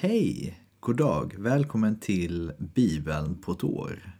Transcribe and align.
Hej! 0.00 0.58
God 0.80 0.96
dag! 0.96 1.34
Välkommen 1.38 2.00
till 2.00 2.52
Bibeln 2.58 3.40
på 3.40 3.52
ett 3.52 3.64
år. 3.64 4.18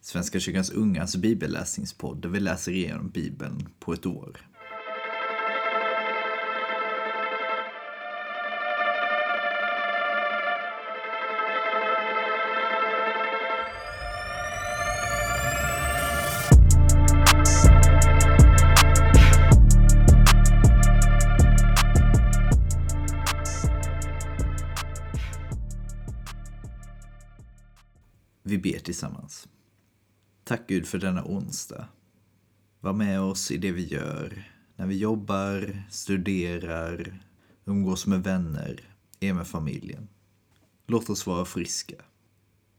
Svenska 0.00 0.40
kyrkans 0.40 0.70
ungas 0.70 1.16
bibelläsningspodd 1.16 2.22
där 2.22 2.28
vi 2.28 2.40
läser 2.40 2.72
igenom 2.72 3.10
Bibeln 3.10 3.68
på 3.80 3.92
ett 3.92 4.06
år. 4.06 4.49
Vi 28.50 28.58
ber 28.58 28.78
tillsammans. 28.78 29.48
Tack 30.44 30.68
Gud 30.68 30.86
för 30.86 30.98
denna 30.98 31.24
onsdag. 31.24 31.88
Var 32.80 32.92
med 32.92 33.20
oss 33.20 33.50
i 33.50 33.56
det 33.56 33.72
vi 33.72 33.86
gör. 33.86 34.52
När 34.76 34.86
vi 34.86 34.98
jobbar, 34.98 35.82
studerar, 35.90 37.22
umgås 37.64 38.06
med 38.06 38.22
vänner, 38.22 38.80
är 39.20 39.34
med 39.34 39.46
familjen. 39.46 40.08
Låt 40.86 41.10
oss 41.10 41.26
vara 41.26 41.44
friska. 41.44 41.94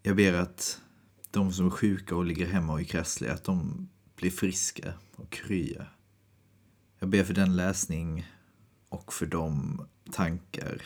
Jag 0.03 0.15
ber 0.15 0.33
att 0.33 0.81
de 1.29 1.53
som 1.53 1.65
är 1.65 1.69
sjuka 1.69 2.15
och 2.15 2.25
ligger 2.25 2.47
hemma 2.47 2.73
och 2.73 2.79
är 2.79 2.85
krassliga, 2.85 3.33
att 3.33 3.43
de 3.43 3.89
blir 4.15 4.31
friska 4.31 4.93
och 5.15 5.29
krya. 5.29 5.85
Jag 6.99 7.09
ber 7.09 7.23
för 7.23 7.33
den 7.33 7.55
läsning 7.55 8.27
och 8.89 9.13
för 9.13 9.25
de 9.25 9.81
tankar 10.11 10.81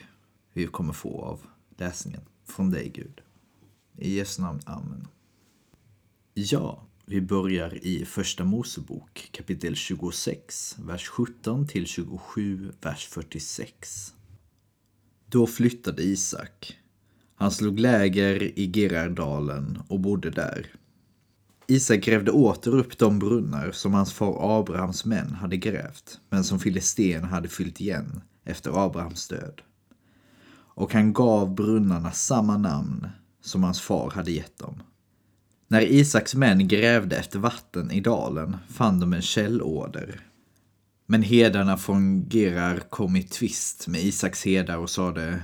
vi 0.53 0.67
kommer 0.67 0.93
få 0.93 1.21
av 1.21 1.41
läsningen 1.77 2.21
från 2.43 2.71
dig 2.71 2.89
Gud. 2.89 3.21
I 3.97 4.15
Jesu 4.15 4.41
namn, 4.41 4.59
Amen. 4.65 5.07
Ja, 6.33 6.87
vi 7.05 7.21
börjar 7.21 7.85
i 7.85 8.05
Första 8.05 8.43
Mosebok 8.43 9.29
kapitel 9.31 9.75
26, 9.75 10.75
vers 10.79 11.07
17 11.07 11.67
till 11.67 11.85
27, 11.85 12.71
vers 12.81 13.07
46. 13.07 14.13
Då 15.29 15.47
flyttade 15.47 16.03
Isak. 16.03 16.77
Han 17.35 17.51
slog 17.51 17.79
läger 17.79 18.59
i 18.59 18.71
Gerardalen 18.75 19.79
och 19.87 19.99
bodde 19.99 20.29
där. 20.29 20.67
Isak 21.67 21.99
grävde 21.99 22.31
åter 22.31 22.75
upp 22.75 22.97
de 22.97 23.19
brunnar 23.19 23.71
som 23.71 23.93
hans 23.93 24.13
far 24.13 24.59
Abrahams 24.59 25.05
män 25.05 25.33
hade 25.33 25.57
grävt, 25.57 26.19
men 26.29 26.43
som 26.43 26.59
Filisten 26.59 27.23
hade 27.23 27.47
fyllt 27.47 27.81
igen 27.81 28.21
efter 28.43 28.85
Abrahams 28.85 29.27
död. 29.27 29.61
Och 30.77 30.93
han 30.93 31.13
gav 31.13 31.55
brunnarna 31.55 32.11
samma 32.11 32.57
namn 32.57 33.07
som 33.45 33.63
hans 33.63 33.81
far 33.81 34.11
hade 34.11 34.31
gett 34.31 34.57
dem. 34.57 34.83
När 35.67 35.81
Isaks 35.81 36.35
män 36.35 36.67
grävde 36.67 37.17
efter 37.17 37.39
vatten 37.39 37.91
i 37.91 37.99
dalen 37.99 38.57
fann 38.69 38.99
de 38.99 39.13
en 39.13 39.21
källåder. 39.21 40.19
Men 41.05 41.21
hedarna 41.21 41.77
från 41.77 42.29
Gerar 42.29 42.79
kom 42.79 43.15
i 43.15 43.23
tvist 43.23 43.87
med 43.87 44.01
Isaks 44.01 44.45
herdar 44.45 44.77
och 44.77 44.89
sade 44.89 45.43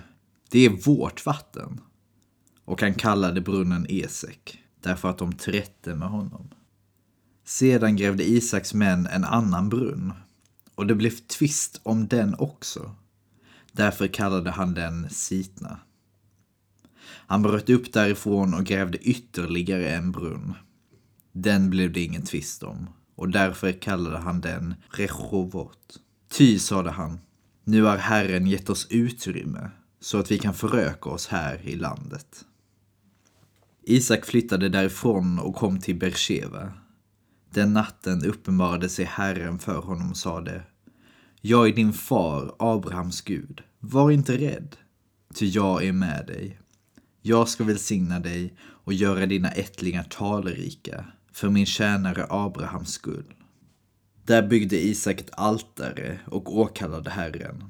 Det 0.49 0.66
är 0.66 0.69
vårt 0.69 1.25
vatten. 1.25 1.81
Och 2.66 2.81
han 2.81 2.94
kallade 2.94 3.41
brunnen 3.41 3.85
Esek, 3.89 4.59
därför 4.81 5.09
att 5.09 5.17
de 5.17 5.33
trätte 5.33 5.95
med 5.95 6.09
honom. 6.09 6.49
Sedan 7.45 7.95
grävde 7.95 8.29
Isaks 8.29 8.73
män 8.73 9.07
en 9.07 9.23
annan 9.23 9.69
brunn, 9.69 10.13
och 10.75 10.88
det 10.88 10.95
blev 10.95 11.11
tvist 11.11 11.79
om 11.83 12.07
den 12.07 12.35
också. 12.39 12.95
Därför 13.72 14.07
kallade 14.07 14.52
han 14.52 14.73
den 14.73 15.09
Sitna. 15.09 15.79
Han 17.32 17.42
bröt 17.42 17.70
upp 17.70 17.94
därifrån 17.94 18.54
och 18.54 18.64
grävde 18.64 18.98
ytterligare 18.98 19.90
en 19.90 20.12
brunn. 20.12 20.54
Den 21.32 21.70
blev 21.70 21.94
det 21.94 22.02
ingen 22.02 22.22
tvist 22.22 22.64
om 22.64 22.90
och 23.16 23.30
därför 23.30 23.72
kallade 23.72 24.18
han 24.18 24.42
den 24.42 24.75
Rechovot. 24.90 26.00
Ty, 26.31 26.59
sade 26.59 26.91
han, 26.91 27.20
nu 27.64 27.84
har 27.84 27.97
Herren 27.97 28.47
gett 28.47 28.70
oss 28.70 28.88
utrymme 28.90 29.70
så 30.00 30.20
att 30.20 30.31
vi 30.31 30.40
kan 30.40 30.53
föröka 30.53 31.09
oss 31.09 31.28
här 31.28 31.62
i 31.64 31.75
landet. 31.75 32.46
Isak 33.84 34.25
flyttade 34.25 34.70
därifrån 34.70 35.40
och 35.40 35.56
kom 35.56 35.80
till 35.80 35.96
Bersheva. 35.96 36.74
Den 37.53 37.74
natten 37.74 38.25
uppenbarade 38.25 38.90
sig 38.90 39.06
Herren 39.06 39.59
för 39.59 39.81
honom 39.81 40.09
och 40.09 40.18
sade 40.18 40.64
Jag 41.41 41.68
är 41.68 41.74
din 41.74 41.94
far, 41.94 42.56
Abrahams 42.59 43.22
Gud. 43.22 43.62
Var 43.80 44.12
inte 44.12 44.38
rädd, 44.38 44.75
ty 45.34 45.46
jag 45.46 45.84
är 45.84 45.94
med 45.94 46.28
dig. 46.28 46.60
Jag 47.22 47.50
ska 47.50 47.64
välsigna 47.64 48.20
dig 48.20 48.54
och 48.59 48.94
göra 48.94 49.26
dina 49.26 49.52
ättlingar 49.52 50.04
talrika 50.04 51.06
för 51.32 51.50
min 51.50 51.66
tjänare 51.66 52.26
Abrahams 52.30 52.90
skull. 52.90 53.34
Där 54.26 54.48
byggde 54.48 54.86
Isak 54.86 55.20
ett 55.20 55.30
altare 55.32 56.20
och 56.26 56.58
åkallade 56.58 57.09
Herren. 57.09 57.64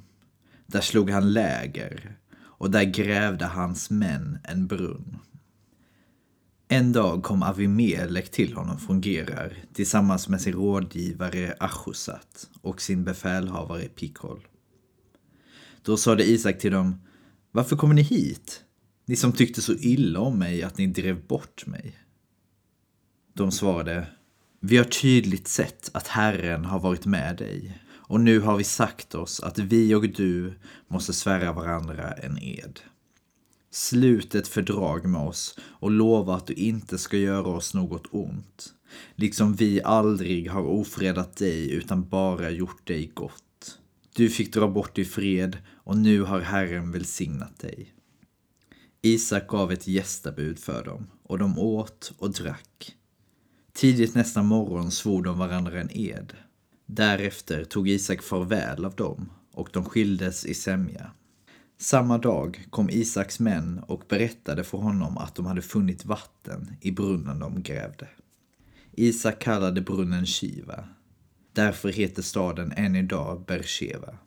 Där 0.67 0.81
slog 0.81 1.09
han 1.09 1.33
läger 1.33 2.17
och 2.39 2.71
där 2.71 2.83
grävde 2.83 3.45
hans 3.45 3.89
män 3.89 4.39
en 4.43 4.67
brunn. 4.67 5.17
En 6.67 6.93
dag 6.93 7.23
kom 7.23 7.43
Avimelek 7.43 8.31
till 8.31 8.53
honom 8.53 8.77
från 8.79 9.01
Gerar 9.01 9.57
tillsammans 9.73 10.27
med 10.29 10.41
sin 10.41 10.53
rådgivare 10.53 11.55
Achusat 11.59 12.49
och 12.61 12.81
sin 12.81 13.03
befälhavare 13.03 13.87
Pikol. 13.87 14.47
Då 15.81 15.97
sade 15.97 16.29
Isak 16.29 16.59
till 16.59 16.71
dem, 16.71 17.01
varför 17.51 17.75
kommer 17.75 17.93
ni 17.93 18.01
hit? 18.01 18.63
Ni 19.05 19.15
som 19.15 19.31
tyckte 19.31 19.61
så 19.61 19.73
illa 19.73 20.19
om 20.19 20.39
mig 20.39 20.63
att 20.63 20.77
ni 20.77 20.87
drev 20.87 21.27
bort 21.27 21.65
mig. 21.65 21.97
De 23.33 23.51
svarade, 23.51 24.07
vi 24.59 24.77
har 24.77 24.83
tydligt 24.83 25.47
sett 25.47 25.89
att 25.93 26.07
Herren 26.07 26.65
har 26.65 26.79
varit 26.79 27.05
med 27.05 27.37
dig 27.37 27.81
och 28.11 28.19
nu 28.19 28.39
har 28.39 28.57
vi 28.57 28.63
sagt 28.63 29.15
oss 29.15 29.39
att 29.39 29.59
vi 29.59 29.95
och 29.95 30.09
du 30.09 30.53
måste 30.87 31.13
svära 31.13 31.53
varandra 31.53 32.11
en 32.11 32.37
ed. 32.43 32.79
Slut 33.71 34.35
ett 34.35 34.47
fördrag 34.47 35.05
med 35.05 35.21
oss 35.21 35.59
och 35.61 35.91
lova 35.91 36.35
att 36.35 36.47
du 36.47 36.53
inte 36.53 36.97
ska 36.97 37.17
göra 37.17 37.47
oss 37.47 37.73
något 37.73 38.07
ont, 38.11 38.73
liksom 39.15 39.53
vi 39.53 39.83
aldrig 39.83 40.49
har 40.49 40.61
ofredat 40.61 41.37
dig 41.37 41.71
utan 41.71 42.09
bara 42.09 42.49
gjort 42.49 42.87
dig 42.87 43.11
gott. 43.13 43.79
Du 44.15 44.29
fick 44.29 44.53
dra 44.53 44.67
bort 44.67 44.97
i 44.97 45.05
fred 45.05 45.57
och 45.73 45.97
nu 45.97 46.21
har 46.21 46.39
Herren 46.39 46.91
välsignat 46.91 47.59
dig. 47.59 47.93
Isak 49.03 49.47
gav 49.47 49.71
ett 49.71 49.87
gästabud 49.87 50.59
för 50.59 50.83
dem 50.83 51.07
och 51.23 51.39
de 51.39 51.59
åt 51.59 52.13
och 52.17 52.31
drack. 52.31 52.95
Tidigt 53.73 54.15
nästa 54.15 54.43
morgon 54.43 54.91
svor 54.91 55.23
de 55.23 55.39
varandra 55.39 55.81
en 55.81 55.89
ed. 55.91 56.33
Därefter 56.85 57.63
tog 57.63 57.89
Isak 57.89 58.21
farväl 58.21 58.85
av 58.85 58.95
dem 58.95 59.29
och 59.51 59.69
de 59.73 59.85
skildes 59.85 60.45
i 60.45 60.53
sämja. 60.53 61.11
Samma 61.77 62.17
dag 62.17 62.65
kom 62.69 62.89
Isaks 62.89 63.39
män 63.39 63.79
och 63.87 64.03
berättade 64.09 64.63
för 64.63 64.77
honom 64.77 65.17
att 65.17 65.35
de 65.35 65.45
hade 65.45 65.61
funnit 65.61 66.05
vatten 66.05 66.75
i 66.81 66.91
brunnen 66.91 67.39
de 67.39 67.63
grävde. 67.63 68.07
Isak 68.91 69.39
kallade 69.39 69.81
brunnen 69.81 70.25
Shiva. 70.25 70.89
Därför 71.53 71.89
heter 71.89 72.21
staden 72.21 72.71
än 72.71 72.95
idag 72.95 73.45
Bersheva. 73.45 74.17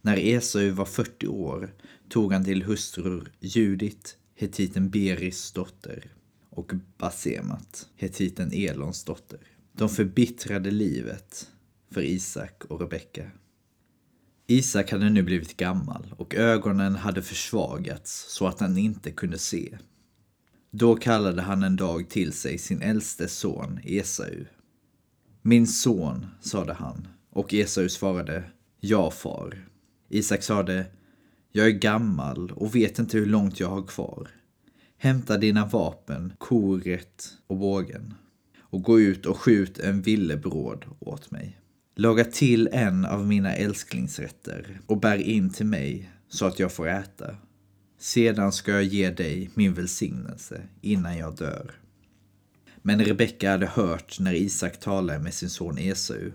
När 0.00 0.16
Esau 0.18 0.70
var 0.70 0.84
40 0.84 1.26
år 1.26 1.74
tog 2.08 2.32
han 2.32 2.44
till 2.44 2.62
hustrur 2.62 3.32
Judit, 3.40 4.16
hetiten 4.34 4.90
Beris 4.90 5.52
dotter 5.52 6.12
och 6.50 6.72
Basemat, 6.98 7.88
hetiten 7.96 8.52
Elons 8.52 9.04
dotter. 9.04 9.40
De 9.72 9.88
förbittrade 9.88 10.70
livet 10.70 11.48
för 11.90 12.00
Isak 12.00 12.64
och 12.64 12.80
Rebecka. 12.80 13.30
Isak 14.46 14.92
hade 14.92 15.10
nu 15.10 15.22
blivit 15.22 15.56
gammal 15.56 16.14
och 16.16 16.34
ögonen 16.34 16.94
hade 16.94 17.22
försvagats 17.22 18.26
så 18.28 18.46
att 18.46 18.60
han 18.60 18.78
inte 18.78 19.10
kunde 19.10 19.38
se. 19.38 19.78
Då 20.70 20.96
kallade 20.96 21.42
han 21.42 21.62
en 21.62 21.76
dag 21.76 22.08
till 22.08 22.32
sig 22.32 22.58
sin 22.58 22.82
äldste 22.82 23.28
son 23.28 23.80
Esau. 23.84 24.44
Min 25.42 25.66
son, 25.66 26.26
sade 26.40 26.72
han, 26.72 27.08
och 27.30 27.54
Esau 27.54 27.88
svarade, 27.88 28.44
ja 28.80 29.10
far. 29.10 29.68
Isak 30.08 30.42
sade, 30.42 30.86
jag 31.52 31.66
är 31.66 31.70
gammal 31.70 32.50
och 32.50 32.74
vet 32.74 32.98
inte 32.98 33.18
hur 33.18 33.26
långt 33.26 33.60
jag 33.60 33.68
har 33.68 33.86
kvar. 33.86 34.28
Hämta 34.98 35.36
dina 35.36 35.66
vapen, 35.66 36.32
koret 36.38 37.28
och 37.46 37.56
bågen 37.56 38.14
och 38.60 38.82
gå 38.82 39.00
ut 39.00 39.26
och 39.26 39.36
skjut 39.36 39.78
en 39.78 40.02
villebråd 40.02 40.84
åt 41.00 41.30
mig. 41.30 41.60
Laga 41.96 42.24
till 42.24 42.68
en 42.72 43.04
av 43.04 43.26
mina 43.26 43.54
älsklingsrätter 43.54 44.80
och 44.86 45.00
bär 45.00 45.16
in 45.16 45.50
till 45.50 45.66
mig 45.66 46.10
så 46.28 46.46
att 46.46 46.58
jag 46.58 46.72
får 46.72 46.88
äta. 46.88 47.36
Sedan 47.98 48.52
ska 48.52 48.72
jag 48.72 48.84
ge 48.84 49.10
dig 49.10 49.50
min 49.54 49.74
välsignelse 49.74 50.62
innan 50.80 51.18
jag 51.18 51.36
dör. 51.36 51.70
Men 52.82 53.04
Rebecka 53.04 53.50
hade 53.50 53.66
hört 53.66 54.20
när 54.20 54.34
Isak 54.34 54.80
talade 54.80 55.18
med 55.18 55.34
sin 55.34 55.50
son 55.50 55.78
Esau 55.78 56.30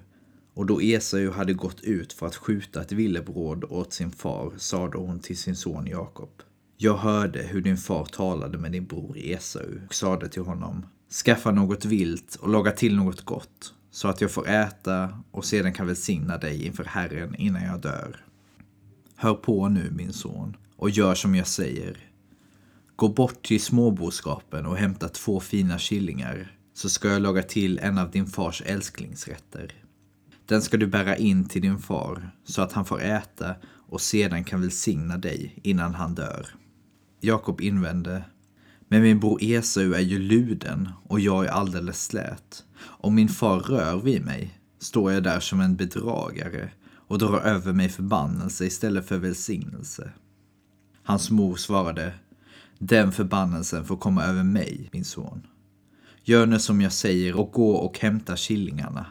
och 0.53 0.65
då 0.65 0.81
Esau 0.81 1.31
hade 1.31 1.53
gått 1.53 1.81
ut 1.81 2.13
för 2.13 2.27
att 2.27 2.35
skjuta 2.35 2.81
ett 2.81 2.91
villebråd 2.91 3.63
åt 3.63 3.93
sin 3.93 4.11
far 4.11 4.53
sade 4.57 4.97
hon 4.97 5.19
till 5.19 5.37
sin 5.37 5.55
son 5.55 5.87
Jakob. 5.87 6.29
Jag 6.77 6.97
hörde 6.97 7.43
hur 7.43 7.61
din 7.61 7.77
far 7.77 8.05
talade 8.05 8.57
med 8.57 8.71
din 8.71 8.85
bror 8.85 9.17
Esau 9.17 9.79
och 9.87 9.95
sade 9.95 10.29
till 10.29 10.41
honom. 10.41 10.85
Skaffa 11.25 11.51
något 11.51 11.85
vilt 11.85 12.35
och 12.35 12.49
laga 12.49 12.71
till 12.71 12.95
något 12.95 13.21
gott 13.21 13.73
så 13.91 14.07
att 14.07 14.21
jag 14.21 14.31
får 14.31 14.49
äta 14.49 15.19
och 15.31 15.45
sedan 15.45 15.73
kan 15.73 15.87
välsigna 15.87 16.37
dig 16.37 16.65
inför 16.65 16.83
Herren 16.83 17.35
innan 17.35 17.63
jag 17.63 17.81
dör. 17.81 18.25
Hör 19.15 19.33
på 19.33 19.69
nu 19.69 19.91
min 19.91 20.13
son 20.13 20.57
och 20.75 20.89
gör 20.89 21.15
som 21.15 21.35
jag 21.35 21.47
säger. 21.47 21.97
Gå 22.95 23.07
bort 23.09 23.45
till 23.45 23.61
småboskapen 23.61 24.65
och 24.65 24.77
hämta 24.77 25.09
två 25.09 25.39
fina 25.39 25.77
killingar 25.77 26.57
så 26.73 26.89
ska 26.89 27.07
jag 27.07 27.21
laga 27.21 27.43
till 27.43 27.79
en 27.79 27.97
av 27.97 28.11
din 28.11 28.27
fars 28.27 28.63
älsklingsrätter. 28.65 29.82
Den 30.45 30.61
ska 30.61 30.77
du 30.77 30.87
bära 30.87 31.15
in 31.15 31.45
till 31.45 31.61
din 31.61 31.79
far 31.79 32.31
så 32.43 32.61
att 32.61 32.73
han 32.73 32.85
får 32.85 33.01
äta 33.01 33.55
och 33.89 34.01
sedan 34.01 34.43
kan 34.43 34.61
välsigna 34.61 35.17
dig 35.17 35.59
innan 35.63 35.93
han 35.93 36.15
dör. 36.15 36.47
Jakob 37.19 37.61
invände. 37.61 38.23
Men 38.87 39.01
min 39.01 39.19
bror 39.19 39.43
Esau 39.43 39.93
är 39.93 39.99
ju 39.99 40.19
luden 40.19 40.89
och 41.03 41.19
jag 41.19 41.45
är 41.45 41.49
alldeles 41.49 42.05
slät. 42.05 42.63
Om 42.81 43.15
min 43.15 43.29
far 43.29 43.59
rör 43.59 44.01
vid 44.01 44.25
mig 44.25 44.59
står 44.79 45.11
jag 45.11 45.23
där 45.23 45.39
som 45.39 45.59
en 45.59 45.75
bedragare 45.75 46.69
och 47.07 47.17
drar 47.19 47.39
över 47.39 47.73
mig 47.73 47.89
förbannelse 47.89 48.65
istället 48.65 49.07
för 49.07 49.17
välsignelse. 49.17 50.11
Hans 51.03 51.31
mor 51.31 51.55
svarade. 51.55 52.13
Den 52.79 53.11
förbannelsen 53.11 53.85
får 53.85 53.97
komma 53.97 54.23
över 54.23 54.43
mig, 54.43 54.89
min 54.93 55.05
son. 55.05 55.47
Gör 56.23 56.45
nu 56.45 56.59
som 56.59 56.81
jag 56.81 56.93
säger 56.93 57.39
och 57.39 57.51
gå 57.51 57.71
och 57.71 57.99
hämta 57.99 58.35
killingarna. 58.35 59.05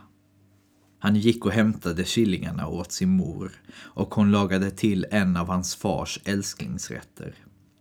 Han 1.02 1.16
gick 1.16 1.46
och 1.46 1.52
hämtade 1.52 2.04
killingarna 2.04 2.66
åt 2.66 2.93
sin 2.93 3.08
mor 3.08 3.52
och 3.75 4.14
hon 4.14 4.31
lagade 4.31 4.70
till 4.70 5.06
en 5.10 5.37
av 5.37 5.46
hans 5.49 5.75
fars 5.75 6.20
älsklingsrätter. 6.25 7.34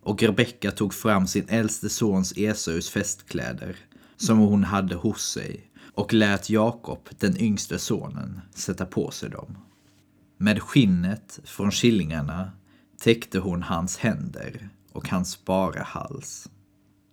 Och 0.03 0.23
Rebecka 0.23 0.71
tog 0.71 0.93
fram 0.93 1.27
sin 1.27 1.45
äldste 1.49 1.89
sons 1.89 2.33
Esaus 2.37 2.89
festkläder 2.89 3.75
som 4.17 4.37
hon 4.37 4.63
hade 4.63 4.95
hos 4.95 5.31
sig 5.31 5.71
och 5.93 6.13
lät 6.13 6.49
Jakob, 6.49 7.09
den 7.19 7.37
yngste 7.37 7.79
sonen, 7.79 8.41
sätta 8.55 8.85
på 8.85 9.11
sig 9.11 9.29
dem. 9.29 9.57
Med 10.37 10.61
skinnet 10.61 11.39
från 11.43 11.71
killingarna 11.71 12.51
täckte 13.01 13.39
hon 13.39 13.63
hans 13.63 13.97
händer 13.97 14.69
och 14.91 15.09
hans 15.09 15.45
bara 15.45 15.83
hals. 15.83 16.49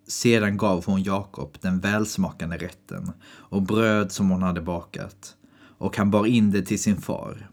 Sedan 0.06 0.56
gav 0.56 0.84
hon 0.84 1.02
Jakob 1.02 1.56
den 1.60 1.80
välsmakande 1.80 2.56
rätten 2.56 3.12
och 3.24 3.62
bröd 3.62 4.12
som 4.12 4.30
hon 4.30 4.42
hade 4.42 4.60
bakat 4.60 5.34
och 5.78 5.96
han 5.96 6.10
bar 6.10 6.26
in 6.26 6.50
det 6.50 6.62
till 6.62 6.82
sin 6.82 6.96
far. 6.96 7.50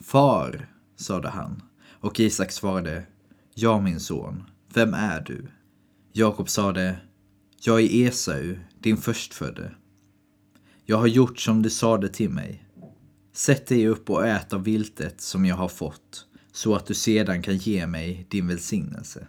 Far, 0.00 0.68
sade 0.96 1.28
han 1.28 1.62
och 2.00 2.20
Isak 2.20 2.52
svarade 2.52 3.06
Ja, 3.54 3.80
min 3.80 4.00
son, 4.00 4.44
vem 4.74 4.94
är 4.94 5.20
du? 5.20 5.46
Jakob 6.12 6.48
sade 6.48 6.98
Jag 7.60 7.80
är 7.80 8.06
Esau, 8.06 8.56
din 8.78 8.96
förstfödde. 8.96 9.74
Jag 10.84 10.98
har 10.98 11.06
gjort 11.06 11.38
som 11.38 11.62
du 11.62 11.70
sade 11.70 12.08
till 12.08 12.30
mig. 12.30 12.68
Sätt 13.32 13.66
dig 13.66 13.86
upp 13.86 14.10
och 14.10 14.26
ät 14.26 14.52
av 14.52 14.64
viltet 14.64 15.20
som 15.20 15.46
jag 15.46 15.56
har 15.56 15.68
fått 15.68 16.26
så 16.52 16.74
att 16.74 16.86
du 16.86 16.94
sedan 16.94 17.42
kan 17.42 17.56
ge 17.56 17.86
mig 17.86 18.26
din 18.30 18.46
välsignelse. 18.46 19.26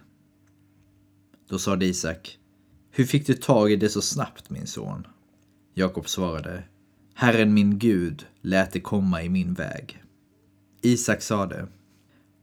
Då 1.48 1.58
sade 1.58 1.86
Isak 1.86 2.38
hur 2.90 3.04
fick 3.04 3.26
du 3.26 3.34
tag 3.34 3.72
i 3.72 3.76
det 3.76 3.88
så 3.88 4.02
snabbt, 4.02 4.50
min 4.50 4.66
son? 4.66 5.06
Jakob 5.74 6.08
svarade. 6.08 6.64
Herren 7.20 7.54
min 7.54 7.78
Gud 7.78 8.26
lät 8.40 8.72
det 8.72 8.80
komma 8.80 9.22
i 9.22 9.28
min 9.28 9.54
väg. 9.54 10.02
Isak 10.82 11.22
sade. 11.22 11.66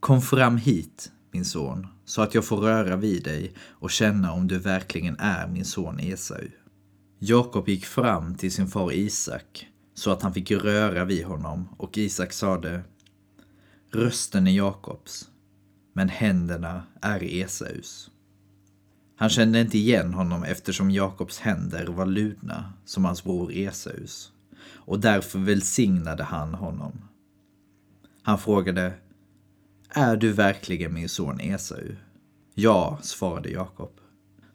Kom 0.00 0.22
fram 0.22 0.56
hit, 0.56 1.12
min 1.30 1.44
son, 1.44 1.86
så 2.04 2.22
att 2.22 2.34
jag 2.34 2.44
får 2.44 2.56
röra 2.56 2.96
vid 2.96 3.24
dig 3.24 3.54
och 3.58 3.90
känna 3.90 4.32
om 4.32 4.48
du 4.48 4.58
verkligen 4.58 5.16
är 5.18 5.46
min 5.46 5.64
son 5.64 6.00
Esau. 6.00 6.48
Jakob 7.18 7.68
gick 7.68 7.86
fram 7.86 8.34
till 8.34 8.52
sin 8.52 8.66
far 8.66 8.92
Isak 8.92 9.66
så 9.94 10.10
att 10.10 10.22
han 10.22 10.34
fick 10.34 10.50
röra 10.50 11.04
vid 11.04 11.24
honom 11.24 11.68
och 11.76 11.98
Isak 11.98 12.32
sade 12.32 12.84
Rösten 13.90 14.46
är 14.46 14.52
Jakobs, 14.52 15.30
men 15.92 16.08
händerna 16.08 16.82
är 17.00 17.22
Esaus. 17.22 18.10
Han 19.16 19.28
kände 19.28 19.60
inte 19.60 19.78
igen 19.78 20.14
honom 20.14 20.44
eftersom 20.44 20.90
Jakobs 20.90 21.38
händer 21.38 21.86
var 21.86 22.06
ludna 22.06 22.72
som 22.84 23.04
hans 23.04 23.24
bror 23.24 23.52
Esaus 23.52 24.32
och 24.74 25.00
därför 25.00 25.38
välsignade 25.38 26.24
han 26.24 26.54
honom. 26.54 27.08
Han 28.22 28.38
frågade 28.38 28.92
Är 29.88 30.16
du 30.16 30.32
verkligen 30.32 30.94
min 30.94 31.08
son 31.08 31.40
Esau? 31.40 31.96
Ja, 32.54 32.98
svarade 33.02 33.50
Jakob. 33.50 34.00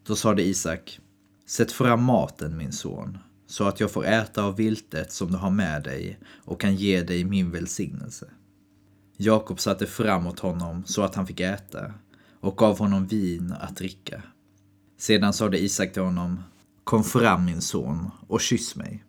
Då 0.04 0.16
sade 0.16 0.44
Isak 0.44 1.00
Sätt 1.46 1.72
fram 1.72 2.04
maten, 2.04 2.58
min 2.58 2.72
son, 2.72 3.18
så 3.48 3.63
att 3.63 3.80
jag 3.80 3.92
får 3.92 4.06
äta 4.06 4.44
av 4.44 4.56
viltet 4.56 5.12
som 5.12 5.31
du 5.31 5.38
har 5.38 5.50
med 5.50 5.84
dig 5.84 6.19
och 6.46 6.62
kan 6.62 6.75
ge 6.75 7.04
dig 7.04 7.24
min 7.24 7.52
välsignelse. 7.52 8.25
Jakob 9.18 9.60
satte 9.60 9.88
fram 9.88 10.28
åt 10.28 10.40
honom 10.40 10.84
så 10.86 11.02
att 11.02 11.16
han 11.16 11.28
fick 11.28 11.40
äta 11.40 11.94
och 12.40 12.58
gav 12.58 12.80
honom 12.80 13.08
vin 13.08 13.56
att 13.60 13.75
dricka. 13.75 14.24
Sedan 14.98 15.34
sade 15.34 15.63
Isak 15.63 15.94
till 15.94 16.02
honom, 16.02 16.44
kom 16.84 17.04
fram 17.04 17.46
min 17.46 17.62
son 17.62 18.12
och 18.28 18.42
kyss 18.42 18.75
mig. 18.75 19.04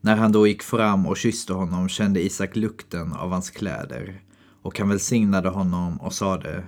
När 0.00 0.16
han 0.16 0.32
då 0.32 0.46
gick 0.46 0.62
fram 0.62 1.06
och 1.06 1.16
kysste 1.16 1.52
honom 1.52 1.88
kände 1.88 2.22
Isak 2.22 2.56
lukten 2.56 3.12
av 3.12 3.30
hans 3.30 3.50
kläder 3.50 4.22
och 4.62 4.78
han 4.78 4.88
välsignade 4.88 5.48
honom 5.48 6.00
och 6.00 6.14
sade, 6.14 6.64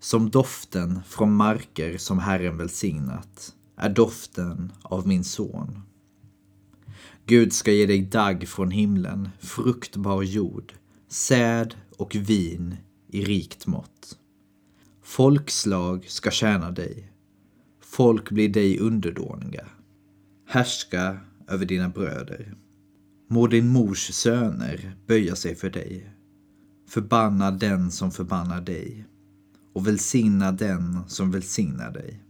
som 0.00 0.30
doften 0.30 1.00
från 1.06 1.34
marker 1.36 1.98
som 1.98 2.18
Herren 2.18 2.56
välsignat 2.56 3.54
är 3.76 3.88
doften 3.88 4.72
av 4.82 5.06
min 5.06 5.24
son. 5.24 5.82
Gud 7.26 7.52
ska 7.52 7.72
ge 7.72 7.86
dig 7.86 8.02
dagg 8.02 8.48
från 8.48 8.70
himlen, 8.70 9.28
fruktbar 9.40 10.22
jord, 10.22 10.72
säd 11.08 11.74
och 11.98 12.14
vin 12.14 12.76
i 13.08 13.24
rikt 13.24 13.66
mått. 13.66 14.18
Folkslag 15.02 16.04
ska 16.08 16.30
tjäna 16.30 16.70
dig 16.70 17.14
Folk 17.94 18.30
blir 18.30 18.48
dig 18.48 18.78
underdåniga. 18.78 19.66
Härska 20.46 21.20
över 21.48 21.66
dina 21.66 21.88
bröder. 21.88 22.54
Må 23.28 23.46
din 23.46 23.68
mors 23.68 24.12
söner 24.12 24.96
böja 25.06 25.36
sig 25.36 25.54
för 25.54 25.70
dig. 25.70 26.10
Förbanna 26.88 27.50
den 27.50 27.90
som 27.90 28.10
förbannar 28.10 28.60
dig 28.60 29.06
och 29.72 29.86
välsigna 29.86 30.52
den 30.52 31.00
som 31.06 31.30
välsignar 31.30 31.92
dig. 31.92 32.20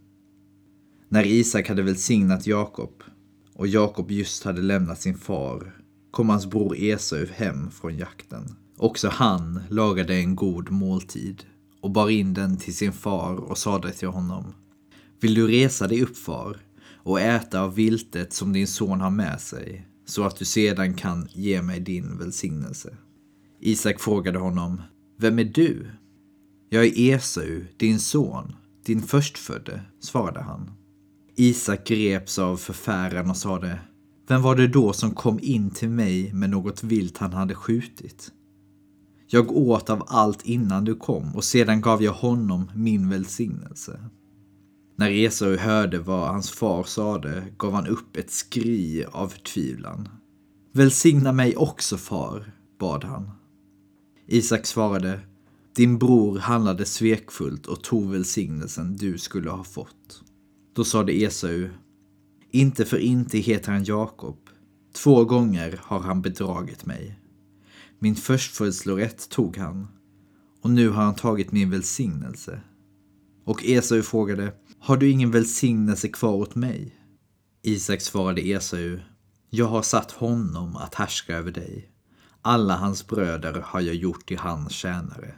När 1.09 1.23
Isak 1.25 1.69
hade 1.69 1.83
välsignat 1.83 2.47
Jakob 2.47 3.03
och 3.53 3.67
Jakob 3.67 4.11
just 4.11 4.43
hade 4.43 4.61
lämnat 4.61 5.01
sin 5.01 5.17
far 5.17 5.75
kom 6.11 6.29
hans 6.29 6.45
bror 6.45 6.75
Esau 6.77 7.25
hem 7.33 7.71
från 7.71 7.97
jakten. 7.97 8.55
Också 8.77 9.09
han 9.09 9.59
lagade 9.69 10.15
en 10.15 10.35
god 10.35 10.71
måltid 10.71 11.43
och 11.81 11.91
bar 11.91 12.09
in 12.09 12.33
den 12.33 12.57
till 12.57 12.75
sin 12.75 12.93
far 12.93 13.35
och 13.35 13.57
sade 13.57 13.91
till 13.91 14.07
honom 14.07 14.53
vill 15.19 15.33
du 15.33 15.47
resa 15.47 15.87
dig 15.87 16.03
upp 16.03 16.17
far 16.17 16.57
och 17.05 17.21
äta 17.21 17.61
av 17.61 17.75
viltet 17.75 18.33
som 18.33 18.53
din 18.53 18.67
son 18.67 19.01
har 19.01 19.09
med 19.09 19.41
sig 19.41 19.87
så 20.05 20.23
att 20.23 20.35
du 20.35 20.45
sedan 20.45 20.93
kan 20.93 21.27
ge 21.31 21.61
mig 21.61 21.79
din 21.79 22.17
välsignelse? 22.17 22.97
Isak 23.59 23.99
frågade 23.99 24.39
honom, 24.39 24.81
vem 25.17 25.39
är 25.39 25.43
du? 25.43 25.87
Jag 26.69 26.85
är 26.85 26.99
Esau, 26.99 27.63
din 27.77 27.99
son, 27.99 28.55
din 28.85 29.01
förstfödde, 29.01 29.81
svarade 29.99 30.41
han. 30.41 30.71
Isak 31.35 31.87
greps 31.87 32.39
av 32.39 32.57
förfäran 32.57 33.29
och 33.29 33.37
sade, 33.37 33.79
vem 34.27 34.41
var 34.41 34.55
det 34.55 34.67
då 34.67 34.93
som 34.93 35.11
kom 35.11 35.39
in 35.41 35.69
till 35.69 35.89
mig 35.89 36.33
med 36.33 36.49
något 36.49 36.83
vilt 36.83 37.17
han 37.17 37.33
hade 37.33 37.55
skjutit? 37.55 38.31
Jag 39.27 39.51
åt 39.51 39.89
av 39.89 40.03
allt 40.07 40.45
innan 40.45 40.85
du 40.85 40.95
kom 40.95 41.35
och 41.35 41.43
sedan 41.43 41.81
gav 41.81 42.03
jag 42.03 42.13
honom 42.13 42.71
min 42.75 43.09
välsignelse. 43.09 43.99
När 44.97 45.11
Esau 45.11 45.57
hörde 45.57 45.99
vad 45.99 46.27
hans 46.27 46.51
far 46.51 46.83
sade 46.83 47.43
gav 47.57 47.73
han 47.73 47.87
upp 47.87 48.17
ett 48.17 48.31
skri 48.31 49.05
av 49.11 49.27
förtvivlan. 49.27 50.09
Välsigna 50.71 51.31
mig 51.31 51.55
också, 51.55 51.97
far, 51.97 52.51
bad 52.79 53.03
han. 53.03 53.31
Isak 54.27 54.65
svarade, 54.65 55.19
din 55.75 55.97
bror 55.97 56.39
handlade 56.39 56.85
svekfullt 56.85 57.65
och 57.65 57.83
tog 57.83 58.11
välsignelsen 58.11 58.95
du 58.95 59.17
skulle 59.17 59.49
ha 59.49 59.63
fått. 59.63 60.23
Då 60.73 60.83
sade 60.83 61.13
Esau, 61.13 61.69
inte 62.51 62.85
för 62.85 62.97
inte 62.97 63.37
heter 63.37 63.71
han 63.71 63.83
Jakob. 63.83 64.37
Två 64.93 65.25
gånger 65.25 65.79
har 65.83 65.99
han 65.99 66.21
bedragit 66.21 66.85
mig. 66.85 67.19
Min 67.99 68.15
förstfödslorätt 68.15 69.29
tog 69.29 69.57
han, 69.57 69.87
och 70.61 70.69
nu 70.69 70.89
har 70.89 71.03
han 71.03 71.15
tagit 71.15 71.51
min 71.51 71.69
välsignelse. 71.69 72.61
Och 73.43 73.65
Esau 73.65 74.01
frågade, 74.01 74.53
har 74.85 74.97
du 74.97 75.09
ingen 75.09 75.31
välsignelse 75.31 76.07
kvar 76.07 76.33
åt 76.33 76.55
mig? 76.55 76.95
Isak 77.61 78.01
svarade 78.01 78.41
Esau, 78.41 78.99
jag 79.49 79.65
har 79.65 79.81
satt 79.81 80.11
honom 80.11 80.75
att 80.75 80.95
härska 80.95 81.37
över 81.37 81.51
dig. 81.51 81.89
Alla 82.41 82.75
hans 82.75 83.07
bröder 83.07 83.53
har 83.65 83.81
jag 83.81 83.95
gjort 83.95 84.25
till 84.25 84.37
hans 84.37 84.71
tjänare. 84.71 85.35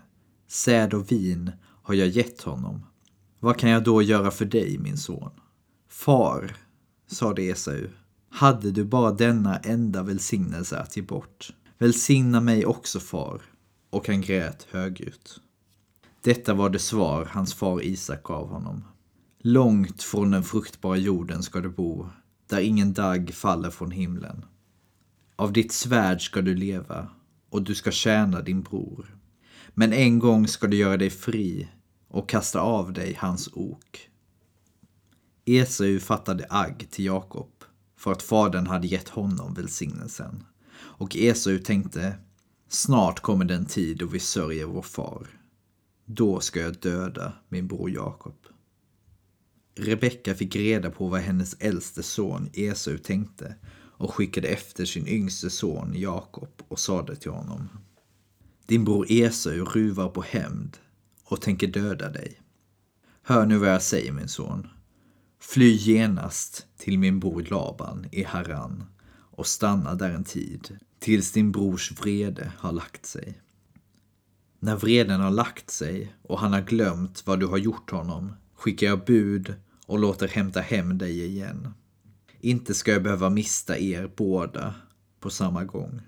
Säd 0.48 0.94
och 0.94 1.12
vin 1.12 1.52
har 1.84 1.94
jag 1.94 2.08
gett 2.08 2.42
honom. 2.42 2.86
Vad 3.40 3.58
kan 3.58 3.70
jag 3.70 3.84
då 3.84 4.02
göra 4.02 4.32
för 4.32 4.46
dig, 4.46 4.78
min 4.78 4.98
son? 4.98 5.32
Far, 5.90 6.56
sade 7.08 7.42
Esau, 7.42 7.88
hade 8.30 8.72
du 8.72 8.84
bara 8.84 9.12
denna 9.12 9.58
enda 9.58 10.04
välsignelse 10.04 10.80
att 10.80 10.98
ge 10.98 11.04
bort. 11.04 11.54
Välsigna 11.78 12.42
mig 12.42 12.66
också, 12.66 13.00
far. 13.00 13.42
Och 13.90 14.08
han 14.08 14.22
grät 14.22 14.68
högljutt. 14.72 15.42
Detta 16.22 16.54
var 16.54 16.70
det 16.70 16.80
svar 16.80 17.26
hans 17.26 17.54
far 17.54 17.84
Isak 17.84 18.24
gav 18.24 18.50
honom. 18.50 18.84
Långt 19.40 20.04
från 20.04 20.32
den 20.32 20.44
fruktbara 20.44 20.98
jorden 20.98 21.44
ska 21.44 21.60
du 21.60 21.70
bo, 21.70 22.10
där 22.48 22.60
ingen 22.60 22.94
dagg 22.94 23.34
faller 23.34 23.70
från 23.70 23.92
himlen. 23.92 24.46
Av 25.36 25.54
ditt 25.54 25.72
svärd 25.72 26.22
ska 26.22 26.42
du 26.42 26.56
leva, 26.56 27.10
och 27.50 27.62
du 27.62 27.76
ska 27.76 27.92
tjäna 27.92 28.42
din 28.42 28.62
bror. 28.62 29.18
Men 29.74 29.94
en 29.94 30.20
gång 30.20 30.48
ska 30.48 30.68
du 30.68 30.78
göra 30.78 30.98
dig 30.98 31.10
fri 31.10 31.68
och 32.08 32.30
kasta 32.30 32.60
av 32.62 32.94
dig 32.94 33.18
hans 33.20 33.50
ok. 33.54 34.10
Esau 35.46 36.00
fattade 36.00 36.46
agg 36.50 36.88
till 36.92 37.06
Jakob 37.06 37.52
för 37.98 38.12
att 38.12 38.24
fadern 38.24 38.68
hade 38.68 38.88
gett 38.88 39.10
honom 39.10 39.54
välsignelsen. 39.54 40.44
Och 40.76 41.16
Esau 41.16 41.58
tänkte, 41.58 42.16
snart 42.70 43.20
kommer 43.20 43.46
den 43.46 43.66
tid 43.66 43.98
då 43.98 44.06
vi 44.06 44.20
sörjer 44.20 44.66
vår 44.66 44.82
far. 44.82 45.28
Då 46.06 46.40
ska 46.40 46.60
jag 46.60 46.80
döda 46.80 47.34
min 47.50 47.68
bror 47.68 47.90
Jakob. 47.90 48.47
Rebecka 49.80 50.36
fick 50.36 50.56
reda 50.56 50.92
på 50.92 51.08
vad 51.08 51.20
hennes 51.20 51.56
äldste 51.60 52.04
son 52.04 52.50
Esau 52.54 52.98
tänkte 52.98 53.56
och 53.98 54.14
skickade 54.14 54.48
efter 54.48 54.86
sin 54.86 55.08
yngste 55.08 55.50
son 55.50 55.94
Jakob 55.96 56.62
och 56.68 56.80
sade 56.80 57.16
till 57.16 57.32
honom. 57.32 57.70
Din 58.66 58.86
bror 58.86 59.06
Esau 59.10 59.66
ruvar 59.66 60.10
på 60.10 60.22
hämnd 60.22 60.78
och 61.24 61.42
tänker 61.42 61.68
döda 61.68 62.10
dig. 62.10 62.42
Hör 63.22 63.46
nu 63.46 63.58
vad 63.58 63.70
jag 63.70 63.82
säger 63.82 64.12
min 64.12 64.28
son. 64.28 64.68
Fly 65.40 65.72
genast 65.72 66.66
till 66.78 67.00
min 67.00 67.20
bror 67.20 67.46
Laban 67.50 68.06
i 68.12 68.24
Haran 68.24 68.84
och 69.10 69.48
stanna 69.48 69.96
där 69.96 70.10
en 70.10 70.24
tid 70.24 70.78
tills 71.00 71.32
din 71.32 71.52
brors 71.52 71.92
vrede 71.92 72.52
har 72.58 72.72
lagt 72.72 73.06
sig. 73.06 73.42
När 74.60 74.76
vreden 74.76 75.22
har 75.22 75.32
lagt 75.32 75.70
sig 75.70 76.16
och 76.22 76.40
han 76.40 76.54
har 76.54 76.62
glömt 76.62 77.24
vad 77.26 77.40
du 77.40 77.46
har 77.46 77.58
gjort 77.58 77.92
honom 77.92 78.34
skickar 78.56 78.88
jag 78.88 79.06
bud 79.06 79.56
och 79.88 80.00
låter 80.00 80.28
hämta 80.28 80.62
hem 80.62 80.98
dig 80.98 81.26
igen. 81.26 81.74
Inte 82.40 82.74
ska 82.74 82.92
jag 82.92 83.04
behöva 83.04 83.30
mista 83.30 83.78
er 83.78 84.12
båda 84.16 84.76
på 85.20 85.30
samma 85.30 85.64
gång. 85.64 86.02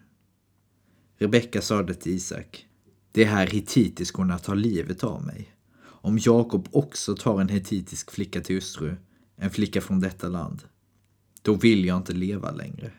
Rebecka 1.18 1.62
sade 1.62 1.96
till 1.96 2.12
Isak, 2.12 2.68
det 3.12 3.24
är 3.24 3.28
här 3.28 3.48
hittitiskorna 3.48 4.40
tar 4.40 4.56
livet 4.56 5.04
av 5.04 5.26
mig. 5.26 5.56
Om 5.82 6.18
Jakob 6.22 6.68
också 6.72 7.16
tar 7.16 7.42
en 7.42 7.50
hetitisk 7.50 8.12
flicka 8.12 8.42
till 8.42 8.56
hustru, 8.56 8.96
en 9.36 9.50
flicka 9.50 9.82
från 9.82 10.00
detta 10.00 10.28
land, 10.28 10.64
då 11.42 11.54
vill 11.54 11.86
jag 11.86 11.98
inte 11.98 12.14
leva 12.14 12.52
längre. 12.52 12.92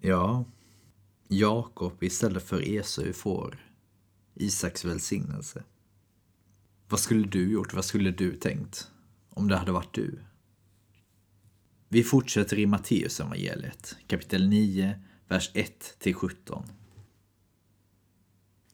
Ja, 0.00 0.44
Jakob 1.28 2.02
istället 2.02 2.42
för 2.42 2.68
Esau 2.68 3.12
får 3.12 3.58
Isaks 4.34 4.84
välsignelse. 4.84 5.64
Vad 6.88 7.00
skulle 7.00 7.26
du 7.26 7.52
gjort? 7.52 7.74
Vad 7.74 7.84
skulle 7.84 8.10
du 8.10 8.36
tänkt? 8.36 8.90
Om 9.30 9.48
det 9.48 9.56
hade 9.56 9.72
varit 9.72 9.94
du? 9.94 10.18
Vi 11.88 12.02
fortsätter 12.02 12.58
i 12.58 12.66
Matteus 12.66 13.20
evangeliet, 13.20 13.96
kapitel 14.06 14.48
9, 14.48 15.00
vers 15.28 15.50
1-17. 16.02 16.62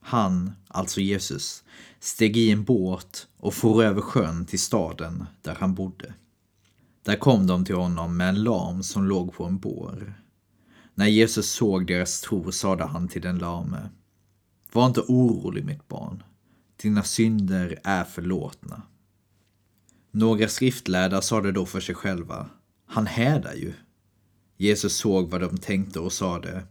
Han, 0.00 0.52
alltså 0.68 1.00
Jesus, 1.00 1.64
steg 2.00 2.36
i 2.36 2.50
en 2.50 2.64
båt 2.64 3.28
och 3.36 3.54
for 3.54 3.84
över 3.84 4.00
sjön 4.00 4.46
till 4.46 4.60
staden 4.60 5.26
där 5.42 5.54
han 5.54 5.74
bodde. 5.74 6.14
Där 7.02 7.16
kom 7.16 7.46
de 7.46 7.64
till 7.64 7.74
honom 7.74 8.16
med 8.16 8.28
en 8.28 8.42
lam 8.42 8.82
som 8.82 9.04
låg 9.04 9.32
på 9.32 9.44
en 9.44 9.58
bår. 9.58 10.22
När 10.94 11.06
Jesus 11.06 11.50
såg 11.50 11.86
deras 11.86 12.20
tro 12.20 12.52
sade 12.52 12.84
han 12.84 13.08
till 13.08 13.22
den 13.22 13.38
lame. 13.38 13.90
Var 14.72 14.86
inte 14.86 15.00
orolig 15.00 15.64
mitt 15.64 15.88
barn. 15.88 16.22
Dina 16.82 17.02
synder 17.02 17.78
är 17.84 18.04
förlåtna. 18.04 18.82
Några 20.10 20.48
skriftlärda 20.48 21.22
sade 21.22 21.52
då 21.52 21.66
för 21.66 21.80
sig 21.80 21.94
själva. 21.94 22.50
Han 22.86 23.06
hädar 23.06 23.54
ju. 23.54 23.72
Jesus 24.56 24.96
såg 24.96 25.30
vad 25.30 25.40
de 25.40 25.58
tänkte 25.58 26.00
och 26.00 26.12
sade. 26.12 26.62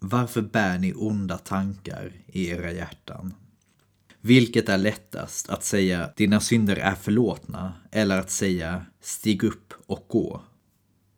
Varför 0.00 0.42
bär 0.42 0.78
ni 0.78 0.94
onda 0.94 1.38
tankar 1.38 2.12
i 2.26 2.48
era 2.48 2.72
hjärtan? 2.72 3.34
Vilket 4.20 4.68
är 4.68 4.78
lättast, 4.78 5.50
att 5.50 5.64
säga 5.64 6.10
dina 6.16 6.40
synder 6.40 6.76
är 6.76 6.94
förlåtna 6.94 7.72
eller 7.90 8.18
att 8.18 8.30
säga 8.30 8.86
stig 9.00 9.44
upp 9.44 9.74
och 9.86 10.04
gå? 10.08 10.42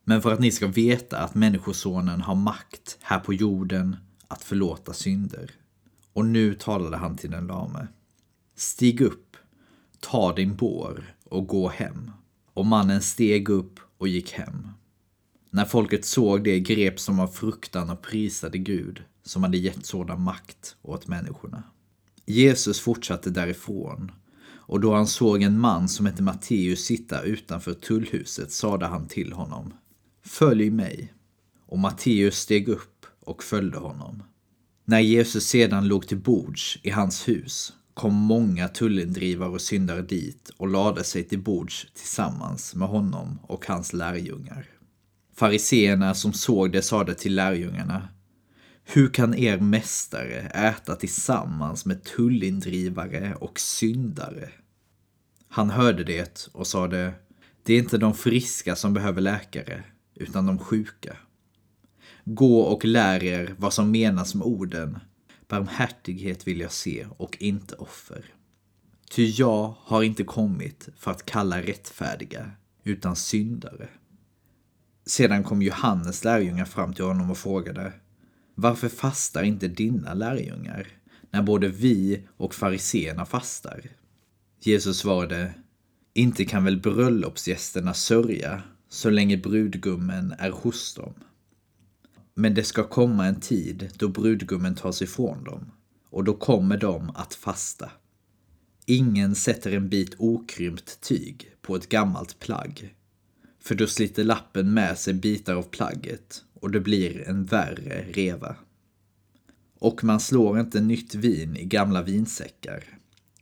Men 0.04 0.22
för 0.22 0.32
att 0.32 0.40
ni 0.40 0.52
ska 0.52 0.66
veta 0.66 1.18
att 1.18 1.34
Människosonen 1.34 2.20
har 2.20 2.34
makt 2.34 2.98
här 3.00 3.20
på 3.20 3.34
jorden 3.34 3.96
att 4.28 4.42
förlåta 4.42 4.92
synder. 4.92 5.50
Och 6.12 6.24
nu 6.24 6.54
talade 6.54 6.96
han 6.96 7.16
till 7.16 7.30
den 7.30 7.46
lame. 7.46 7.86
Stig 8.58 9.00
upp, 9.00 9.36
ta 10.00 10.34
din 10.34 10.56
bår 10.56 11.14
och 11.24 11.46
gå 11.46 11.68
hem. 11.68 12.10
Och 12.54 12.66
mannen 12.66 13.02
steg 13.02 13.48
upp 13.48 13.80
och 13.98 14.08
gick 14.08 14.32
hem. 14.32 14.68
När 15.50 15.64
folket 15.64 16.04
såg 16.04 16.44
det 16.44 16.60
greps 16.60 17.06
de 17.06 17.20
av 17.20 17.26
fruktan 17.26 17.90
och 17.90 18.02
prisade 18.02 18.58
Gud 18.58 19.02
som 19.22 19.42
hade 19.42 19.58
gett 19.58 19.86
sådan 19.86 20.22
makt 20.22 20.76
åt 20.82 21.06
människorna. 21.06 21.62
Jesus 22.26 22.80
fortsatte 22.80 23.30
därifrån 23.30 24.12
och 24.50 24.80
då 24.80 24.94
han 24.94 25.06
såg 25.06 25.42
en 25.42 25.60
man 25.60 25.88
som 25.88 26.06
hette 26.06 26.22
Matteus 26.22 26.84
sitta 26.84 27.22
utanför 27.22 27.74
tullhuset 27.74 28.52
sade 28.52 28.86
han 28.86 29.08
till 29.08 29.32
honom 29.32 29.72
Följ 30.24 30.70
mig. 30.70 31.12
Och 31.66 31.78
Matteus 31.78 32.38
steg 32.38 32.68
upp 32.68 33.06
och 33.20 33.42
följde 33.42 33.78
honom. 33.78 34.22
När 34.84 35.00
Jesus 35.00 35.46
sedan 35.46 35.88
låg 35.88 36.08
till 36.08 36.18
bords 36.18 36.78
i 36.82 36.90
hans 36.90 37.28
hus 37.28 37.72
kom 37.98 38.14
många 38.14 38.68
tullindrivare 38.68 39.50
och 39.50 39.60
syndare 39.60 40.02
dit 40.02 40.50
och 40.56 40.68
lade 40.68 41.04
sig 41.04 41.24
till 41.24 41.42
bords 41.42 41.86
tillsammans 41.94 42.74
med 42.74 42.88
honom 42.88 43.38
och 43.42 43.66
hans 43.66 43.92
lärjungar. 43.92 44.66
Fariseerna 45.36 46.14
som 46.14 46.32
såg 46.32 46.72
det 46.72 46.82
sade 46.82 47.14
till 47.14 47.34
lärjungarna 47.34 48.08
hur 48.90 49.08
kan 49.08 49.34
er 49.34 49.58
mästare 49.58 50.40
äta 50.40 50.96
tillsammans 50.96 51.86
med 51.86 52.04
tullindrivare 52.04 53.34
och 53.34 53.60
syndare? 53.60 54.48
Han 55.48 55.70
hörde 55.70 56.04
det 56.04 56.48
och 56.52 56.66
sade, 56.66 57.12
det 57.62 57.74
är 57.74 57.78
inte 57.78 57.98
de 57.98 58.14
friska 58.14 58.76
som 58.76 58.94
behöver 58.94 59.20
läkare, 59.20 59.84
utan 60.14 60.46
de 60.46 60.58
sjuka. 60.58 61.16
Gå 62.24 62.60
och 62.60 62.84
lär 62.84 63.24
er 63.24 63.54
vad 63.58 63.72
som 63.72 63.90
menas 63.90 64.34
med 64.34 64.46
orden, 64.46 64.98
barmhärtighet 65.48 66.46
vill 66.46 66.60
jag 66.60 66.72
se 66.72 67.06
och 67.16 67.36
inte 67.40 67.74
offer. 67.74 68.24
Ty 69.10 69.26
jag 69.26 69.74
har 69.80 70.02
inte 70.02 70.24
kommit 70.24 70.88
för 70.96 71.10
att 71.10 71.26
kalla 71.26 71.62
rättfärdiga, 71.62 72.50
utan 72.84 73.16
syndare. 73.16 73.88
Sedan 75.06 75.44
kom 75.44 75.62
Johannes 75.62 76.24
lärjungar 76.24 76.64
fram 76.64 76.94
till 76.94 77.04
honom 77.04 77.30
och 77.30 77.38
frågade 77.38 77.92
Varför 78.54 78.88
fastar 78.88 79.42
inte 79.42 79.68
dina 79.68 80.14
lärjungar 80.14 80.86
när 81.30 81.42
både 81.42 81.68
vi 81.68 82.28
och 82.36 82.54
fariseerna 82.54 83.26
fastar? 83.26 83.80
Jesus 84.60 84.98
svarade 84.98 85.54
Inte 86.14 86.44
kan 86.44 86.64
väl 86.64 86.80
bröllopsgästerna 86.80 87.94
sörja 87.94 88.62
så 88.88 89.10
länge 89.10 89.36
brudgummen 89.36 90.34
är 90.38 90.50
hos 90.50 90.94
dem. 90.94 91.14
Men 92.40 92.54
det 92.54 92.64
ska 92.64 92.84
komma 92.84 93.26
en 93.26 93.40
tid 93.40 93.90
då 93.96 94.08
brudgummen 94.08 94.74
tas 94.74 95.02
ifrån 95.02 95.44
dem 95.44 95.70
och 96.10 96.24
då 96.24 96.34
kommer 96.34 96.76
de 96.76 97.10
att 97.10 97.34
fasta. 97.34 97.90
Ingen 98.86 99.34
sätter 99.34 99.72
en 99.72 99.88
bit 99.88 100.14
okrympt 100.18 101.00
tyg 101.00 101.50
på 101.62 101.76
ett 101.76 101.88
gammalt 101.88 102.38
plagg 102.38 102.94
för 103.60 103.74
då 103.74 103.86
sliter 103.86 104.24
lappen 104.24 104.74
med 104.74 104.98
sig 104.98 105.14
bitar 105.14 105.54
av 105.54 105.62
plagget 105.62 106.44
och 106.54 106.70
det 106.70 106.80
blir 106.80 107.28
en 107.28 107.44
värre 107.44 108.04
reva. 108.12 108.56
Och 109.78 110.04
man 110.04 110.20
slår 110.20 110.60
inte 110.60 110.80
nytt 110.80 111.14
vin 111.14 111.56
i 111.56 111.64
gamla 111.64 112.02
vinsäckar, 112.02 112.84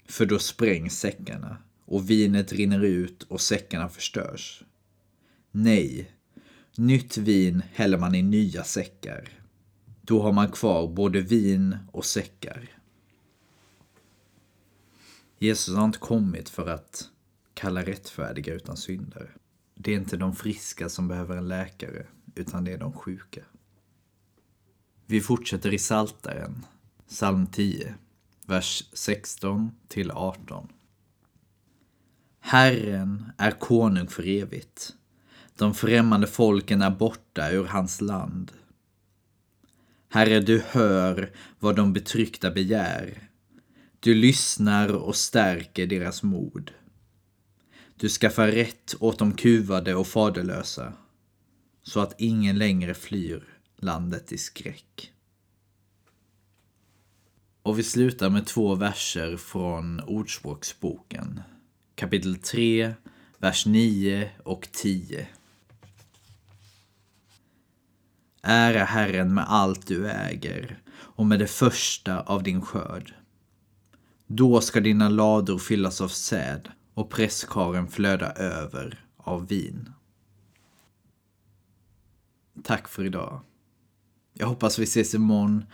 för 0.08 0.26
då 0.26 0.38
sprängs 0.38 0.98
säckarna 0.98 1.56
och 1.84 2.10
vinet 2.10 2.52
rinner 2.52 2.84
ut 2.84 3.22
och 3.22 3.40
säckarna 3.40 3.88
förstörs. 3.88 4.62
Nej, 5.50 6.10
nytt 6.78 7.16
vin 7.16 7.62
häller 7.72 7.98
man 7.98 8.14
i 8.14 8.22
nya 8.22 8.64
säckar. 8.64 9.28
Då 10.02 10.22
har 10.22 10.32
man 10.32 10.50
kvar 10.50 10.88
både 10.88 11.20
vin 11.20 11.76
och 11.92 12.04
säckar. 12.04 12.70
Jesus 15.38 15.76
har 15.76 15.84
inte 15.84 15.98
kommit 15.98 16.48
för 16.48 16.66
att 16.66 17.10
kalla 17.54 17.82
rättfärdiga 17.82 18.54
utan 18.54 18.76
syndare. 18.76 19.28
Det 19.74 19.92
är 19.92 19.96
inte 19.96 20.16
de 20.16 20.36
friska 20.36 20.88
som 20.88 21.08
behöver 21.08 21.36
en 21.36 21.48
läkare, 21.48 22.06
utan 22.34 22.64
det 22.64 22.72
är 22.72 22.78
de 22.78 22.92
sjuka. 22.92 23.40
Vi 25.06 25.20
fortsätter 25.20 25.74
i 25.74 25.78
Saltaren, 25.78 26.66
psalm 27.08 27.46
10, 27.46 27.94
vers 28.46 28.90
16 28.92 29.70
till 29.88 30.10
18. 30.10 30.68
Herren 32.40 33.32
är 33.36 33.50
konung 33.50 34.08
för 34.08 34.26
evigt. 34.26 34.95
De 35.56 35.74
främmande 35.74 36.26
folken 36.26 36.82
är 36.82 36.90
borta 36.90 37.50
ur 37.50 37.64
hans 37.64 38.00
land. 38.00 38.52
Herre, 40.08 40.40
du 40.40 40.62
hör 40.66 41.32
vad 41.58 41.76
de 41.76 41.92
betryckta 41.92 42.50
begär. 42.50 43.28
Du 44.00 44.14
lyssnar 44.14 44.88
och 44.94 45.16
stärker 45.16 45.86
deras 45.86 46.22
mod. 46.22 46.70
Du 47.96 48.08
skaffar 48.08 48.48
rätt 48.48 48.94
åt 49.00 49.18
de 49.18 49.32
kuvade 49.32 49.94
och 49.94 50.06
faderlösa, 50.06 50.92
så 51.82 52.00
att 52.00 52.20
ingen 52.20 52.58
längre 52.58 52.94
flyr 52.94 53.44
landet 53.76 54.32
i 54.32 54.38
skräck. 54.38 55.12
Och 57.62 57.78
vi 57.78 57.82
slutar 57.82 58.30
med 58.30 58.46
två 58.46 58.74
verser 58.74 59.36
från 59.36 60.00
Ordspråksboken. 60.00 61.40
Kapitel 61.94 62.36
3, 62.36 62.94
vers 63.38 63.66
9 63.66 64.30
och 64.42 64.68
10. 64.72 65.28
Ära 68.48 68.84
Herren 68.84 69.34
med 69.34 69.44
allt 69.48 69.86
du 69.86 70.10
äger 70.10 70.82
och 70.98 71.26
med 71.26 71.38
det 71.38 71.46
första 71.46 72.20
av 72.20 72.42
din 72.42 72.62
skörd. 72.62 73.14
Då 74.26 74.60
ska 74.60 74.80
dina 74.80 75.08
lador 75.08 75.58
fyllas 75.58 76.00
av 76.00 76.08
säd 76.08 76.68
och 76.94 77.10
presskaren 77.10 77.88
flöda 77.88 78.32
över 78.32 79.04
av 79.16 79.48
vin. 79.48 79.92
Tack 82.62 82.88
för 82.88 83.04
idag. 83.04 83.40
Jag 84.32 84.46
hoppas 84.46 84.78
vi 84.78 84.84
ses 84.84 85.14
imorgon 85.14 85.64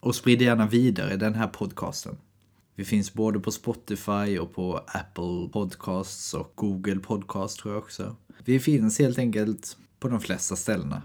och 0.00 0.14
sprid 0.14 0.42
gärna 0.42 0.66
vidare 0.66 1.16
den 1.16 1.34
här 1.34 1.48
podcasten. 1.48 2.16
Vi 2.74 2.84
finns 2.84 3.14
både 3.14 3.40
på 3.40 3.50
Spotify 3.50 4.38
och 4.38 4.54
på 4.54 4.76
Apple 4.76 5.48
Podcasts 5.52 6.34
och 6.34 6.52
Google 6.54 7.00
Podcasts 7.00 7.56
tror 7.62 7.74
jag 7.74 7.82
också. 7.82 8.16
Vi 8.44 8.60
finns 8.60 8.98
helt 8.98 9.18
enkelt 9.18 9.76
på 10.00 10.08
de 10.08 10.20
flesta 10.20 10.56
ställena. 10.56 11.02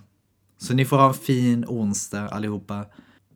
Så 0.58 0.74
ni 0.74 0.86
får 0.86 0.98
ha 0.98 1.08
en 1.08 1.14
fin 1.14 1.66
onsdag 1.68 2.28
allihopa. 2.30 2.86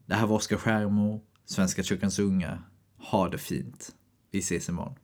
Det 0.05 0.15
här 0.15 0.27
var 0.27 0.35
Oskar 0.35 0.57
Skärmo, 0.57 1.21
Svenska 1.45 1.83
kyrkans 1.83 2.19
unga. 2.19 2.63
Ha 2.97 3.29
det 3.29 3.37
fint. 3.37 3.95
Vi 4.31 4.39
ses 4.39 4.69
imorgon. 4.69 4.95